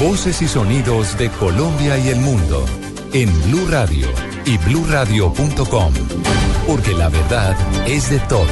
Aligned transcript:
Voces 0.00 0.42
y 0.42 0.48
sonidos 0.48 1.16
de 1.16 1.30
Colombia 1.30 1.96
y 1.98 2.08
el 2.08 2.18
mundo 2.18 2.64
en 3.12 3.30
Blue 3.44 3.68
Radio 3.70 4.08
y 4.44 4.58
bluradio.com, 4.58 5.92
porque 6.66 6.92
la 6.92 7.08
verdad 7.08 7.56
es 7.86 8.10
de 8.10 8.18
todos. 8.20 8.48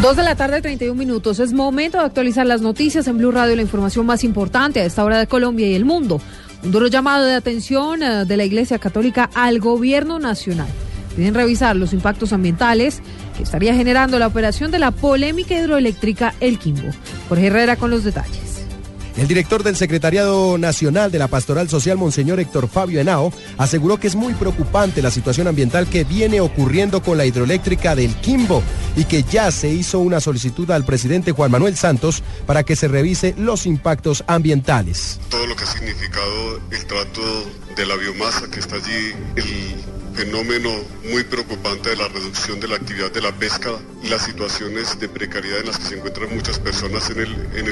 Dos 0.00 0.16
de 0.16 0.22
la 0.22 0.36
tarde, 0.36 0.62
31 0.62 0.94
minutos. 0.94 1.40
Es 1.40 1.52
momento 1.52 1.98
de 1.98 2.04
actualizar 2.04 2.46
las 2.46 2.60
noticias 2.60 3.08
en 3.08 3.18
Blue 3.18 3.32
Radio, 3.32 3.56
la 3.56 3.62
información 3.62 4.06
más 4.06 4.22
importante 4.22 4.80
a 4.80 4.84
esta 4.84 5.04
hora 5.04 5.18
de 5.18 5.26
Colombia 5.26 5.66
y 5.66 5.74
el 5.74 5.84
mundo. 5.84 6.20
Un 6.62 6.70
duro 6.70 6.86
llamado 6.86 7.24
de 7.24 7.34
atención 7.34 8.04
eh, 8.04 8.24
de 8.24 8.36
la 8.36 8.44
Iglesia 8.44 8.78
Católica 8.78 9.30
al 9.34 9.58
gobierno 9.58 10.20
nacional. 10.20 10.68
Piden 11.18 11.34
revisar 11.34 11.74
los 11.74 11.92
impactos 11.92 12.32
ambientales 12.32 13.02
que 13.36 13.42
estaría 13.42 13.74
generando 13.74 14.20
la 14.20 14.28
operación 14.28 14.70
de 14.70 14.78
la 14.78 14.92
polémica 14.92 15.58
hidroeléctrica 15.58 16.32
El 16.38 16.60
Quimbo. 16.60 16.90
Jorge 17.28 17.48
Herrera 17.48 17.74
con 17.74 17.90
los 17.90 18.04
detalles. 18.04 18.64
El 19.16 19.26
director 19.26 19.64
del 19.64 19.74
Secretariado 19.74 20.58
Nacional 20.58 21.10
de 21.10 21.18
la 21.18 21.26
Pastoral 21.26 21.68
Social, 21.68 21.98
Monseñor 21.98 22.38
Héctor 22.38 22.68
Fabio 22.68 23.00
Henao, 23.00 23.32
aseguró 23.56 23.98
que 23.98 24.06
es 24.06 24.14
muy 24.14 24.32
preocupante 24.34 25.02
la 25.02 25.10
situación 25.10 25.48
ambiental 25.48 25.88
que 25.88 26.04
viene 26.04 26.40
ocurriendo 26.40 27.02
con 27.02 27.18
la 27.18 27.26
hidroeléctrica 27.26 27.96
del 27.96 28.14
Quimbo 28.14 28.62
y 28.96 29.02
que 29.02 29.24
ya 29.24 29.50
se 29.50 29.70
hizo 29.70 29.98
una 29.98 30.20
solicitud 30.20 30.70
al 30.70 30.84
presidente 30.84 31.32
Juan 31.32 31.50
Manuel 31.50 31.76
Santos 31.76 32.22
para 32.46 32.62
que 32.62 32.76
se 32.76 32.86
revise 32.86 33.34
los 33.36 33.66
impactos 33.66 34.22
ambientales. 34.28 35.18
Todo 35.30 35.48
lo 35.48 35.56
que 35.56 35.64
ha 35.64 35.66
significado 35.66 36.60
el 36.70 36.86
trato 36.86 37.22
de 37.74 37.86
la 37.86 37.96
biomasa 37.96 38.48
que 38.48 38.60
está 38.60 38.76
allí, 38.76 39.14
el 39.34 39.97
fenómeno 40.18 40.70
muy 41.12 41.22
preocupante 41.22 41.90
de 41.90 41.96
la 41.96 42.08
reducción 42.08 42.58
de 42.58 42.66
la 42.66 42.74
actividad 42.74 43.12
de 43.12 43.20
la 43.20 43.30
pesca 43.30 43.70
y 44.02 44.08
las 44.08 44.22
situaciones 44.22 44.98
de 44.98 45.08
precariedad 45.08 45.60
en 45.60 45.66
las 45.66 45.78
que 45.78 45.84
se 45.84 45.94
encuentran 45.94 46.34
muchas 46.34 46.58
personas 46.58 47.08
en, 47.10 47.68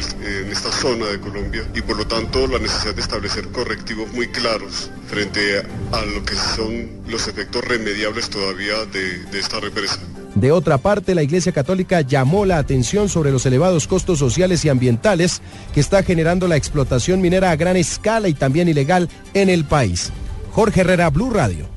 esta 0.53 0.71
zona 0.71 1.07
de 1.07 1.19
Colombia 1.19 1.65
y 1.75 1.83
por 1.83 1.97
lo 1.97 2.07
tanto 2.07 2.47
la 2.47 2.61
necesidad 2.61 2.95
de 2.95 3.01
establecer 3.01 3.49
correctivos 3.49 4.13
muy 4.13 4.29
claros 4.29 4.93
frente 5.09 5.59
a 5.91 6.05
lo 6.05 6.25
que 6.25 6.37
son 6.37 6.89
los 7.09 7.27
efectos 7.27 7.65
remediables 7.65 8.31
todavía 8.31 8.85
de, 8.93 9.25
de 9.25 9.41
esta 9.41 9.59
represa. 9.59 9.99
De 10.37 10.53
otra 10.53 10.79
parte, 10.79 11.17
la 11.17 11.25
Iglesia 11.25 11.51
Católica 11.51 12.03
llamó 12.03 12.47
la 12.47 12.59
atención 12.59 13.09
sobre 13.09 13.33
los 13.33 13.45
elevados 13.45 13.89
costos 13.89 14.21
sociales 14.21 14.65
y 14.65 14.69
ambientales 14.69 15.43
que 15.75 15.81
está 15.81 16.05
generando 16.05 16.47
la 16.47 16.55
explotación 16.55 17.21
minera 17.21 17.51
a 17.51 17.57
gran 17.57 17.77
escala 17.77 18.29
y 18.29 18.35
también 18.35 18.69
ilegal 18.69 19.09
en 19.35 19.49
el 19.49 19.65
país. 19.65 20.13
Jorge 20.53 20.83
Herrera, 20.83 21.11
Blue 21.11 21.31
Radio. 21.31 21.76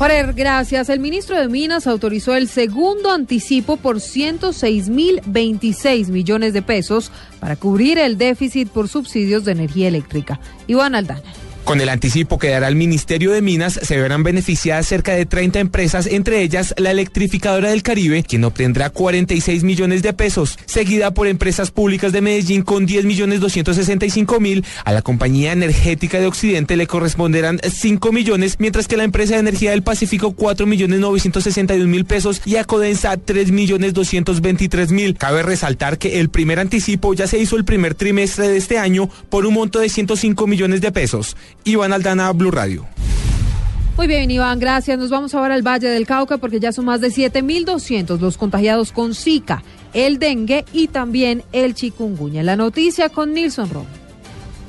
Jorge, 0.00 0.32
gracias. 0.32 0.88
El 0.88 0.98
ministro 0.98 1.38
de 1.38 1.46
Minas 1.46 1.86
autorizó 1.86 2.34
el 2.34 2.48
segundo 2.48 3.10
anticipo 3.10 3.76
por 3.76 4.00
106 4.00 4.88
mil 4.88 5.20
26 5.26 6.08
millones 6.08 6.54
de 6.54 6.62
pesos 6.62 7.12
para 7.38 7.56
cubrir 7.56 7.98
el 7.98 8.16
déficit 8.16 8.70
por 8.70 8.88
subsidios 8.88 9.44
de 9.44 9.52
energía 9.52 9.88
eléctrica. 9.88 10.40
Iván 10.68 10.94
Aldana. 10.94 11.20
Con 11.64 11.80
el 11.80 11.88
anticipo 11.88 12.38
que 12.38 12.48
dará 12.48 12.66
el 12.68 12.74
Ministerio 12.74 13.30
de 13.30 13.42
Minas, 13.42 13.78
se 13.80 13.96
verán 13.96 14.24
beneficiadas 14.24 14.86
cerca 14.86 15.14
de 15.14 15.24
30 15.24 15.60
empresas, 15.60 16.06
entre 16.06 16.42
ellas 16.42 16.74
la 16.78 16.90
Electrificadora 16.90 17.70
del 17.70 17.82
Caribe, 17.82 18.24
quien 18.24 18.44
obtendrá 18.44 18.90
46 18.90 19.62
millones 19.62 20.02
de 20.02 20.12
pesos, 20.12 20.58
seguida 20.66 21.12
por 21.12 21.28
empresas 21.28 21.70
públicas 21.70 22.12
de 22.12 22.22
Medellín 22.22 22.62
con 22.62 22.86
10 22.86 23.04
millones 23.04 23.40
265 23.40 24.40
mil. 24.40 24.64
A 24.84 24.92
la 24.92 25.02
Compañía 25.02 25.52
Energética 25.52 26.18
de 26.18 26.26
Occidente 26.26 26.76
le 26.76 26.88
corresponderán 26.88 27.60
5 27.62 28.10
millones, 28.10 28.56
mientras 28.58 28.88
que 28.88 28.96
la 28.96 29.04
empresa 29.04 29.34
de 29.34 29.40
energía 29.40 29.70
del 29.70 29.82
Pacífico 29.82 30.32
4 30.32 30.66
millones 30.66 30.98
961 30.98 31.86
mil 31.86 32.04
pesos 32.04 32.42
y 32.44 32.56
a 32.56 32.64
Codensa 32.64 33.16
3 33.16 33.52
millones 33.52 33.94
223 33.94 34.90
mil. 34.90 35.16
Cabe 35.16 35.42
resaltar 35.42 35.98
que 35.98 36.18
el 36.18 36.30
primer 36.30 36.58
anticipo 36.58 37.14
ya 37.14 37.28
se 37.28 37.38
hizo 37.38 37.56
el 37.56 37.64
primer 37.64 37.94
trimestre 37.94 38.48
de 38.48 38.56
este 38.56 38.78
año 38.78 39.08
por 39.28 39.46
un 39.46 39.54
monto 39.54 39.78
de 39.78 39.88
105 39.88 40.46
millones 40.46 40.80
de 40.80 40.90
pesos. 40.90 41.36
Iván 41.64 41.92
Aldana, 41.92 42.32
Blue 42.32 42.50
Radio. 42.50 42.86
Muy 43.96 44.06
bien, 44.06 44.30
Iván, 44.30 44.58
gracias. 44.58 44.98
Nos 44.98 45.10
vamos 45.10 45.34
ahora 45.34 45.54
al 45.54 45.62
Valle 45.62 45.88
del 45.88 46.06
Cauca 46.06 46.38
porque 46.38 46.58
ya 46.58 46.72
son 46.72 46.86
más 46.86 47.02
de 47.02 47.08
7.200 47.08 48.18
los 48.18 48.38
contagiados 48.38 48.92
con 48.92 49.14
Zika, 49.14 49.62
el 49.92 50.18
dengue 50.18 50.64
y 50.72 50.88
también 50.88 51.42
el 51.52 51.74
chikungunya. 51.74 52.42
La 52.42 52.56
noticia 52.56 53.10
con 53.10 53.34
Nilson 53.34 53.68
Rom. 53.68 53.84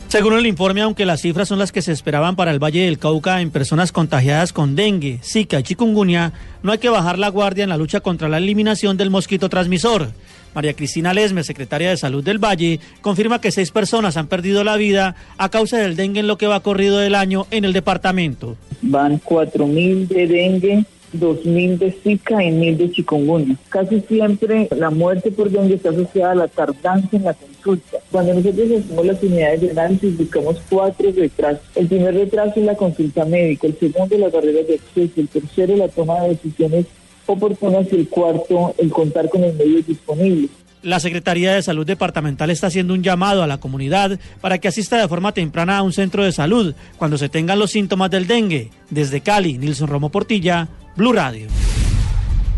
Según 0.10 0.34
el 0.34 0.46
informe, 0.46 0.82
aunque 0.82 1.06
las 1.06 1.22
cifras 1.22 1.48
son 1.48 1.58
las 1.58 1.72
que 1.72 1.82
se 1.82 1.94
esperaban 1.94 2.36
para 2.36 2.52
el 2.52 2.62
Valle 2.62 2.84
del 2.84 3.00
Cauca 3.00 3.40
en 3.40 3.50
personas 3.50 3.94
contagiadas 3.94 4.52
con 4.52 4.76
dengue, 4.76 5.22
Zika 5.24 5.62
y 5.62 5.64
chikungunya, 5.64 6.34
no 6.64 6.74
hay 6.74 6.80
que 6.80 6.90
bajar 6.90 7.18
la 7.18 7.30
guardia 7.30 7.64
en 7.64 7.70
la 7.70 7.78
lucha 7.78 8.02
contra 8.02 8.28
la 8.28 8.38
eliminación 8.38 8.98
del 8.98 9.10
mosquito 9.10 9.48
transmisor. 9.48 10.12
María 10.54 10.74
Cristina 10.74 11.14
Lesme, 11.14 11.44
secretaria 11.44 11.90
de 11.90 11.98
Salud 11.98 12.24
del 12.24 12.44
Valle, 12.44 12.80
confirma 13.02 13.42
que 13.42 13.52
seis 13.52 13.72
personas 13.72 14.18
han 14.18 14.28
perdido 14.28 14.64
la 14.64 14.78
vida 14.78 15.16
a 15.38 15.50
causa 15.50 15.78
del 15.78 15.96
dengue 15.96 16.20
en 16.20 16.28
lo 16.28 16.38
que 16.38 16.48
va 16.48 16.60
corrido 16.60 16.98
del 16.98 17.16
año 17.16 17.48
en 17.52 17.66
el 17.66 17.74
departamento. 17.74 18.58
Van 18.82 19.22
4.000 19.22 20.08
de 20.08 20.28
dengue 20.28 20.86
2.000 21.14 21.78
de 21.78 21.92
Zika 21.92 22.44
y 22.44 22.52
1.000 22.52 22.78
de 22.78 22.92
chikungunya. 22.92 23.56
Casi 23.70 24.02
siempre 24.02 24.68
la 24.78 24.90
muerte 24.90 25.32
por 25.32 25.50
dengue 25.50 25.76
está 25.76 25.90
asociada 25.90 26.32
a 26.32 26.36
la 26.36 26.48
tardanza 26.48 27.18
en 27.18 27.24
la 27.24 27.34
consulta. 27.34 27.98
Cuando 28.12 28.34
nosotros 28.36 28.68
hacemos 28.80 29.06
las 29.06 29.24
unidades 29.24 29.62
de 29.62 29.72
análisis 29.72 30.18
buscamos 30.18 30.62
cuatro 30.70 31.12
retrasos. 31.12 31.62
El 31.76 31.88
primer 31.88 32.14
retraso 32.16 32.60
es 32.60 32.66
la 32.66 32.76
consulta 32.76 33.26
médica, 33.26 33.68
el 33.68 33.78
segundo 33.78 34.18
las 34.18 34.32
barreras 34.32 34.68
de 34.68 34.76
acceso, 34.76 35.22
el 35.22 35.28
tercero 35.28 35.76
la 35.76 35.88
toma 35.90 36.22
de 36.22 36.30
decisiones 36.30 36.86
oportunas 37.32 37.88
y 37.92 37.96
el 37.96 38.10
cuarto, 38.10 38.74
el 38.78 38.90
contar 38.90 39.30
con 39.30 39.42
los 39.42 39.54
medios 39.56 39.86
disponibles. 39.88 40.50
La 40.84 41.00
Secretaría 41.00 41.54
de 41.54 41.62
Salud 41.62 41.86
Departamental 41.86 42.50
está 42.50 42.68
haciendo 42.68 42.96
un 42.96 43.04
llamado 43.04 43.44
a 43.44 43.48
la 43.48 43.60
comunidad 43.60 44.20
para 44.42 44.58
que 44.58 44.68
asista 44.68 44.98
de 44.98 45.08
forma 45.08 45.32
temprana 45.32 45.78
a 45.78 45.84
un 45.84 45.94
centro 45.94 46.24
de 46.24 46.32
salud 46.32 46.74
cuando 46.98 47.20
se 47.20 47.30
tengan 47.30 47.60
los 47.60 47.72
síntomas 47.72 48.10
del 48.10 48.26
dengue. 48.26 48.72
Desde 48.90 49.22
Cali, 49.22 49.60
Nilson 49.60 49.88
Romo 49.88 50.10
Portilla, 50.10 50.70
Blue 50.96 51.14
Radio. 51.14 51.48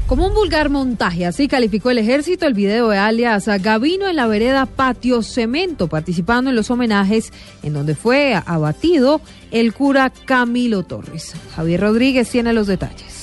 Como 0.08 0.28
un 0.28 0.34
vulgar 0.34 0.70
montaje, 0.70 1.26
así 1.26 1.48
calificó 1.48 1.90
el 1.90 1.98
ejército 1.98 2.46
el 2.46 2.54
video 2.54 2.90
de 2.90 2.98
alias 2.98 3.48
Gavino 3.62 4.08
en 4.08 4.18
la 4.18 4.28
vereda 4.28 4.66
Patio 4.68 5.22
Cemento, 5.22 5.88
participando 5.88 6.50
en 6.50 6.56
los 6.56 6.70
homenajes 6.70 7.32
en 7.62 7.74
donde 7.74 7.96
fue 7.96 8.36
abatido 8.46 9.22
el 9.52 9.74
cura 9.74 10.12
Camilo 10.12 10.84
Torres. 10.84 11.34
Javier 11.56 11.82
Rodríguez 11.82 12.30
tiene 12.30 12.54
los 12.54 12.68
detalles. 12.68 13.23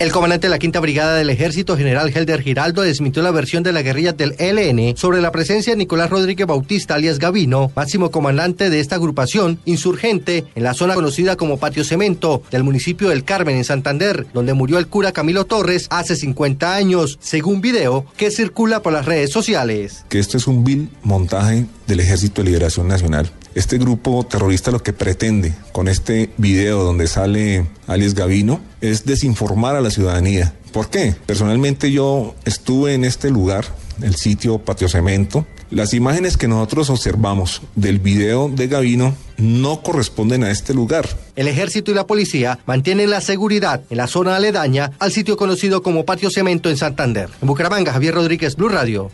El 0.00 0.10
comandante 0.10 0.48
de 0.48 0.50
la 0.50 0.58
Quinta 0.58 0.80
Brigada 0.80 1.14
del 1.14 1.30
Ejército, 1.30 1.76
general 1.76 2.10
Helder 2.12 2.42
Giraldo, 2.42 2.82
desmintió 2.82 3.22
la 3.22 3.30
versión 3.30 3.62
de 3.62 3.72
la 3.72 3.82
guerrilla 3.82 4.12
del 4.12 4.34
ELN 4.40 4.96
sobre 4.96 5.20
la 5.20 5.30
presencia 5.30 5.72
de 5.72 5.76
Nicolás 5.76 6.10
Rodríguez 6.10 6.48
Bautista, 6.48 6.96
alias 6.96 7.20
Gavino, 7.20 7.70
máximo 7.76 8.10
comandante 8.10 8.70
de 8.70 8.80
esta 8.80 8.96
agrupación 8.96 9.60
insurgente 9.64 10.46
en 10.56 10.64
la 10.64 10.74
zona 10.74 10.94
conocida 10.94 11.36
como 11.36 11.58
Patio 11.58 11.84
Cemento 11.84 12.42
del 12.50 12.64
municipio 12.64 13.08
del 13.08 13.22
Carmen, 13.22 13.56
en 13.56 13.64
Santander, 13.64 14.26
donde 14.34 14.52
murió 14.52 14.78
el 14.78 14.88
cura 14.88 15.12
Camilo 15.12 15.44
Torres 15.44 15.86
hace 15.90 16.16
50 16.16 16.74
años, 16.74 17.16
según 17.20 17.60
video 17.60 18.04
que 18.16 18.32
circula 18.32 18.82
por 18.82 18.92
las 18.92 19.06
redes 19.06 19.30
sociales. 19.30 20.04
Que 20.08 20.18
esto 20.18 20.36
es 20.36 20.48
un 20.48 20.64
vil 20.64 20.90
montaje 21.04 21.66
del 21.86 22.00
Ejército 22.00 22.42
de 22.42 22.46
Liberación 22.46 22.88
Nacional 22.88 23.30
este 23.54 23.78
grupo 23.78 24.24
terrorista 24.24 24.70
lo 24.70 24.82
que 24.82 24.92
pretende 24.92 25.54
con 25.72 25.88
este 25.88 26.30
video 26.36 26.82
donde 26.82 27.06
sale 27.06 27.66
alias 27.86 28.14
Gavino 28.14 28.60
es 28.80 29.04
desinformar 29.04 29.76
a 29.76 29.80
la 29.80 29.90
ciudadanía. 29.90 30.54
¿Por 30.72 30.90
qué? 30.90 31.14
Personalmente 31.26 31.92
yo 31.92 32.34
estuve 32.44 32.94
en 32.94 33.04
este 33.04 33.30
lugar, 33.30 33.64
el 34.02 34.16
sitio 34.16 34.58
Patio 34.58 34.88
Cemento. 34.88 35.46
Las 35.70 35.94
imágenes 35.94 36.36
que 36.36 36.48
nosotros 36.48 36.90
observamos 36.90 37.62
del 37.74 37.98
video 37.98 38.48
de 38.48 38.66
Gavino 38.66 39.14
no 39.38 39.82
corresponden 39.82 40.44
a 40.44 40.50
este 40.50 40.74
lugar. 40.74 41.08
El 41.36 41.48
ejército 41.48 41.90
y 41.90 41.94
la 41.94 42.06
policía 42.06 42.58
mantienen 42.66 43.10
la 43.10 43.20
seguridad 43.20 43.82
en 43.90 43.96
la 43.96 44.06
zona 44.06 44.36
aledaña 44.36 44.92
al 44.98 45.12
sitio 45.12 45.36
conocido 45.36 45.82
como 45.82 46.04
Patio 46.04 46.30
Cemento 46.30 46.70
en 46.70 46.76
Santander. 46.76 47.30
En 47.40 47.48
Bucaramanga, 47.48 47.92
Javier 47.92 48.14
Rodríguez, 48.14 48.56
Blue 48.56 48.68
Radio. 48.68 49.10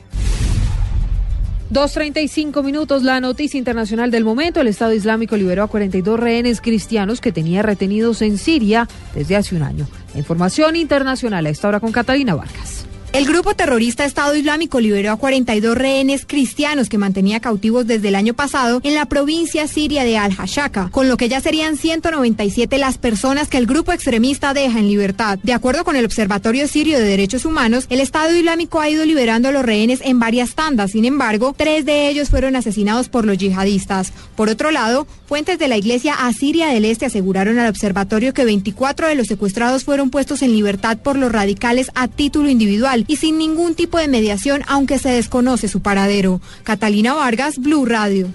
2.35 1.72 2.64
minutos, 2.64 3.04
la 3.04 3.20
noticia 3.20 3.56
internacional 3.56 4.10
del 4.10 4.24
momento. 4.24 4.60
El 4.60 4.66
Estado 4.66 4.92
Islámico 4.92 5.36
liberó 5.36 5.62
a 5.62 5.68
42 5.68 6.18
rehenes 6.18 6.60
cristianos 6.60 7.20
que 7.20 7.30
tenía 7.30 7.62
retenidos 7.62 8.22
en 8.22 8.38
Siria 8.38 8.88
desde 9.14 9.36
hace 9.36 9.54
un 9.54 9.62
año. 9.62 9.86
información 10.16 10.74
internacional 10.74 11.46
a 11.46 11.50
esta 11.50 11.68
hora 11.68 11.78
con 11.78 11.92
Catalina 11.92 12.34
Vargas. 12.34 12.69
El 13.12 13.26
grupo 13.26 13.56
terrorista 13.56 14.04
Estado 14.04 14.36
Islámico 14.36 14.78
liberó 14.78 15.10
a 15.10 15.16
42 15.16 15.76
rehenes 15.76 16.24
cristianos 16.24 16.88
que 16.88 16.96
mantenía 16.96 17.40
cautivos 17.40 17.84
desde 17.84 18.06
el 18.06 18.14
año 18.14 18.34
pasado 18.34 18.80
en 18.84 18.94
la 18.94 19.06
provincia 19.06 19.66
siria 19.66 20.04
de 20.04 20.16
Al-Hashaka, 20.16 20.90
con 20.92 21.08
lo 21.08 21.16
que 21.16 21.28
ya 21.28 21.40
serían 21.40 21.76
197 21.76 22.78
las 22.78 22.98
personas 22.98 23.48
que 23.48 23.58
el 23.58 23.66
grupo 23.66 23.90
extremista 23.90 24.54
deja 24.54 24.78
en 24.78 24.86
libertad. 24.86 25.40
De 25.42 25.52
acuerdo 25.52 25.82
con 25.82 25.96
el 25.96 26.04
Observatorio 26.04 26.68
Sirio 26.68 27.00
de 27.00 27.04
Derechos 27.04 27.44
Humanos, 27.44 27.86
el 27.90 27.98
Estado 27.98 28.32
Islámico 28.32 28.78
ha 28.80 28.88
ido 28.88 29.04
liberando 29.04 29.48
a 29.48 29.52
los 29.52 29.64
rehenes 29.64 30.00
en 30.04 30.20
varias 30.20 30.54
tandas, 30.54 30.92
sin 30.92 31.04
embargo, 31.04 31.52
tres 31.58 31.84
de 31.84 32.08
ellos 32.08 32.28
fueron 32.28 32.54
asesinados 32.54 33.08
por 33.08 33.24
los 33.24 33.38
yihadistas. 33.38 34.12
Por 34.36 34.48
otro 34.48 34.70
lado, 34.70 35.08
fuentes 35.26 35.58
de 35.58 35.66
la 35.66 35.76
Iglesia 35.76 36.14
Asiria 36.14 36.68
del 36.68 36.84
Este 36.84 37.06
aseguraron 37.06 37.58
al 37.58 37.70
observatorio 37.70 38.32
que 38.32 38.44
24 38.44 39.08
de 39.08 39.16
los 39.16 39.26
secuestrados 39.26 39.82
fueron 39.82 40.10
puestos 40.10 40.42
en 40.42 40.52
libertad 40.52 40.98
por 40.98 41.16
los 41.16 41.32
radicales 41.32 41.90
a 41.96 42.06
título 42.06 42.48
individual 42.48 42.99
y 43.06 43.16
sin 43.16 43.38
ningún 43.38 43.74
tipo 43.74 43.98
de 43.98 44.08
mediación, 44.08 44.62
aunque 44.66 44.98
se 44.98 45.10
desconoce 45.10 45.68
su 45.68 45.80
paradero. 45.80 46.40
Catalina 46.62 47.14
Vargas, 47.14 47.58
Blue 47.58 47.86
Radio. 47.86 48.28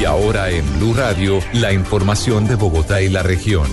Y 0.00 0.04
ahora 0.04 0.50
en 0.50 0.64
Blue 0.78 0.94
Radio, 0.94 1.40
la 1.52 1.72
información 1.72 2.46
de 2.46 2.56
Bogotá 2.56 3.00
y 3.00 3.08
la 3.08 3.22
región. 3.22 3.66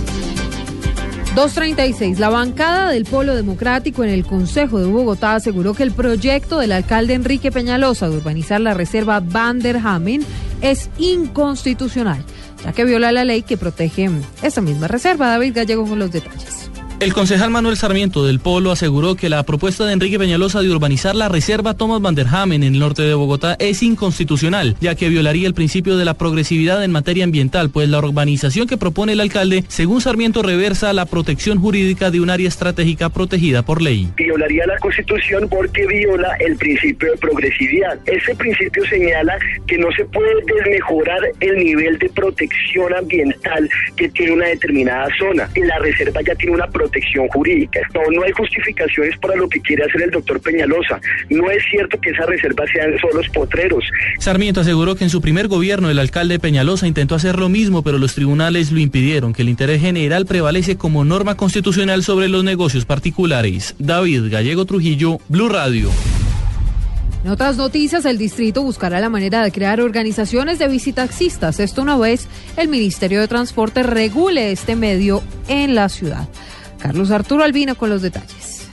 236. 1.34 2.18
La 2.18 2.28
bancada 2.28 2.90
del 2.90 3.06
Polo 3.06 3.34
Democrático 3.34 4.04
en 4.04 4.10
el 4.10 4.26
Consejo 4.26 4.78
de 4.78 4.86
Bogotá 4.86 5.34
aseguró 5.34 5.72
que 5.72 5.82
el 5.82 5.92
proyecto 5.92 6.58
del 6.58 6.72
alcalde 6.72 7.14
Enrique 7.14 7.50
Peñalosa 7.50 8.10
de 8.10 8.18
urbanizar 8.18 8.60
la 8.60 8.74
reserva 8.74 9.20
Van 9.20 9.58
der 9.58 9.78
Hamen 9.78 10.22
es 10.60 10.90
inconstitucional, 10.98 12.22
ya 12.62 12.72
que 12.72 12.84
viola 12.84 13.12
la 13.12 13.24
ley 13.24 13.42
que 13.42 13.56
protege 13.56 14.10
esa 14.42 14.60
misma 14.60 14.88
reserva. 14.88 15.28
David 15.28 15.54
Gallego 15.54 15.86
con 15.86 15.98
los 15.98 16.12
detalles. 16.12 16.61
El 17.02 17.14
concejal 17.14 17.50
Manuel 17.50 17.76
Sarmiento 17.76 18.24
del 18.24 18.38
Polo 18.38 18.70
aseguró 18.70 19.16
que 19.16 19.28
la 19.28 19.42
propuesta 19.42 19.84
de 19.84 19.92
Enrique 19.92 20.20
Peñalosa 20.20 20.62
de 20.62 20.70
urbanizar 20.70 21.16
la 21.16 21.28
reserva 21.28 21.74
Thomas 21.74 22.00
van 22.00 22.14
der 22.14 22.28
Hamen 22.30 22.62
en 22.62 22.74
el 22.74 22.78
norte 22.78 23.02
de 23.02 23.12
Bogotá 23.14 23.56
es 23.58 23.82
inconstitucional, 23.82 24.76
ya 24.80 24.94
que 24.94 25.08
violaría 25.08 25.48
el 25.48 25.52
principio 25.52 25.96
de 25.96 26.04
la 26.04 26.14
progresividad 26.14 26.84
en 26.84 26.92
materia 26.92 27.24
ambiental, 27.24 27.70
pues 27.70 27.88
la 27.88 27.98
urbanización 27.98 28.68
que 28.68 28.76
propone 28.76 29.14
el 29.14 29.20
alcalde, 29.20 29.64
según 29.66 30.00
Sarmiento, 30.00 30.44
reversa 30.44 30.92
la 30.92 31.06
protección 31.06 31.58
jurídica 31.58 32.12
de 32.12 32.20
un 32.20 32.30
área 32.30 32.46
estratégica 32.46 33.08
protegida 33.08 33.62
por 33.62 33.82
ley. 33.82 34.08
Violaría 34.16 34.64
la 34.66 34.78
Constitución 34.78 35.48
porque 35.48 35.84
viola 35.88 36.36
el 36.38 36.54
principio 36.54 37.10
de 37.10 37.18
progresividad. 37.18 37.98
Ese 38.06 38.32
principio 38.36 38.86
señala 38.86 39.36
que 39.66 39.76
no 39.76 39.90
se 39.96 40.04
puede 40.04 40.30
desmejorar 40.46 41.18
el 41.40 41.56
nivel 41.56 41.98
de 41.98 42.08
protección 42.10 42.94
ambiental 42.94 43.68
que 43.96 44.08
tiene 44.10 44.34
una 44.34 44.46
determinada 44.46 45.08
zona. 45.18 45.48
La 45.56 45.80
reserva 45.80 46.20
ya 46.24 46.36
tiene 46.36 46.54
una 46.54 46.68
protección 46.68 46.91
protección 46.92 47.28
jurídica. 47.28 47.80
No, 47.94 48.00
no 48.14 48.22
hay 48.22 48.32
justificaciones 48.32 49.16
para 49.18 49.36
lo 49.36 49.48
que 49.48 49.60
quiere 49.60 49.84
hacer 49.84 50.02
el 50.02 50.10
doctor 50.10 50.40
Peñalosa. 50.40 51.00
No 51.30 51.50
es 51.50 51.62
cierto 51.70 51.98
que 52.00 52.10
esa 52.10 52.26
reserva 52.26 52.64
sean 52.72 52.98
solos 52.98 53.26
potreros. 53.30 53.84
Sarmiento 54.18 54.60
aseguró 54.60 54.94
que 54.94 55.04
en 55.04 55.10
su 55.10 55.20
primer 55.20 55.48
gobierno 55.48 55.90
el 55.90 55.98
alcalde 55.98 56.38
Peñalosa 56.38 56.86
intentó 56.86 57.14
hacer 57.14 57.38
lo 57.38 57.48
mismo, 57.48 57.82
pero 57.82 57.98
los 57.98 58.14
tribunales 58.14 58.72
lo 58.72 58.80
impidieron, 58.80 59.32
que 59.32 59.42
el 59.42 59.48
interés 59.48 59.80
general 59.80 60.26
prevalece 60.26 60.76
como 60.76 61.04
norma 61.04 61.36
constitucional 61.36 62.02
sobre 62.02 62.28
los 62.28 62.44
negocios 62.44 62.84
particulares. 62.84 63.74
David 63.78 64.30
Gallego 64.30 64.64
Trujillo, 64.66 65.18
Blue 65.28 65.48
Radio. 65.48 65.90
En 67.24 67.30
otras 67.30 67.56
noticias, 67.56 68.04
el 68.04 68.18
distrito 68.18 68.62
buscará 68.62 68.98
la 68.98 69.08
manera 69.08 69.44
de 69.44 69.52
crear 69.52 69.80
organizaciones 69.80 70.58
de 70.58 70.66
visitaxistas. 70.66 71.60
Esto 71.60 71.80
una 71.80 71.96
vez 71.96 72.26
el 72.56 72.66
Ministerio 72.66 73.20
de 73.20 73.28
Transporte 73.28 73.84
regule 73.84 74.50
este 74.50 74.74
medio 74.74 75.22
en 75.46 75.76
la 75.76 75.88
ciudad. 75.88 76.28
Carlos 76.82 77.12
Arturo 77.12 77.44
Albino 77.44 77.76
con 77.76 77.90
los 77.90 78.02
detalles. 78.02 78.66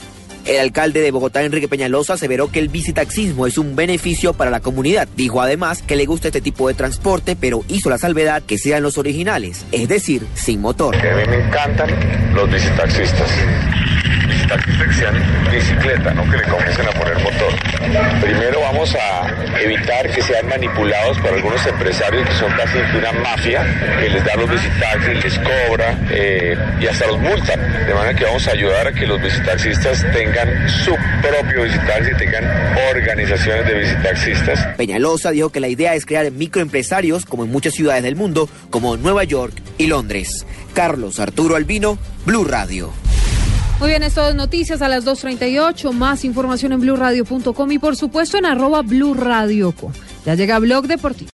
El 0.43 0.59
alcalde 0.59 1.01
de 1.01 1.11
Bogotá, 1.11 1.43
Enrique 1.43 1.67
Peñalosa, 1.67 2.13
aseveró 2.13 2.51
que 2.51 2.57
el 2.57 2.67
visitaxismo 2.67 3.45
es 3.45 3.59
un 3.59 3.75
beneficio 3.75 4.33
para 4.33 4.49
la 4.49 4.61
comunidad. 4.61 5.07
Dijo 5.15 5.43
además 5.43 5.83
que 5.83 5.95
le 5.95 6.07
gusta 6.07 6.29
este 6.29 6.41
tipo 6.41 6.67
de 6.67 6.73
transporte, 6.73 7.35
pero 7.39 7.63
hizo 7.67 7.91
la 7.91 7.99
salvedad 7.99 8.41
que 8.41 8.57
sean 8.57 8.81
los 8.81 8.97
originales, 8.97 9.63
es 9.71 9.87
decir, 9.87 10.25
sin 10.33 10.59
motor. 10.59 10.95
A 10.95 11.15
mí 11.17 11.23
me 11.29 11.45
encantan 11.45 11.91
los 12.33 12.51
visitaxistas 12.51 13.29
que 14.29 14.93
sean 14.93 15.15
bicicleta, 15.51 16.13
no 16.13 16.23
que 16.29 16.37
le 16.37 16.43
comiencen 16.43 16.87
a 16.87 16.91
poner 16.91 17.17
motor. 17.19 17.53
Primero 18.21 18.61
vamos 18.61 18.95
a 18.95 19.59
evitar 19.59 20.09
que 20.09 20.21
sean 20.21 20.47
manipulados 20.47 21.17
por 21.19 21.33
algunos 21.33 21.65
empresarios 21.65 22.27
que 22.27 22.35
son 22.35 22.51
casi 22.51 22.77
una 22.97 23.11
mafia, 23.11 23.65
que 23.99 24.09
les 24.09 24.23
da 24.23 24.35
los 24.35 24.49
visitaxis, 24.49 25.23
les 25.23 25.39
cobra 25.39 25.97
eh, 26.11 26.57
y 26.79 26.87
hasta 26.87 27.07
los 27.07 27.19
multan. 27.19 27.59
De 27.87 27.93
manera 27.93 28.13
que 28.13 28.25
vamos 28.25 28.47
a 28.47 28.51
ayudar 28.51 28.87
a 28.87 28.91
que 28.91 29.07
los 29.07 29.21
visitaxistas 29.21 30.05
tengan 30.13 30.69
su 30.69 30.95
propio 31.21 31.63
visitaxi 31.63 32.11
tengan 32.17 32.45
organizaciones 32.95 33.65
de 33.65 33.73
visitaxistas. 33.79 34.75
Peñalosa 34.77 35.31
dijo 35.31 35.49
que 35.49 35.59
la 35.59 35.67
idea 35.67 35.95
es 35.95 36.05
crear 36.05 36.29
microempresarios 36.31 37.25
como 37.25 37.43
en 37.45 37.51
muchas 37.51 37.73
ciudades 37.73 38.03
del 38.03 38.15
mundo, 38.15 38.49
como 38.69 38.97
Nueva 38.97 39.23
York 39.23 39.53
y 39.77 39.87
Londres. 39.87 40.45
Carlos 40.73 41.19
Arturo 41.19 41.55
Albino, 41.55 41.97
Blue 42.25 42.45
Radio. 42.45 43.08
Muy 43.79 43.89
bien, 43.89 44.03
esto 44.03 44.27
es 44.27 44.35
noticias 44.35 44.81
a 44.81 44.89
las 44.89 45.05
2.38. 45.05 45.93
Más 45.93 46.25
información 46.25 46.73
en 46.73 46.81
blurradio.com 46.81 47.71
y 47.71 47.79
por 47.79 47.95
supuesto 47.95 48.37
en 48.37 48.45
arroba 48.45 48.81
blurradioco. 48.81 49.91
Ya 50.25 50.35
llega 50.35 50.59
Blog 50.59 50.85
Deportivo. 50.87 51.27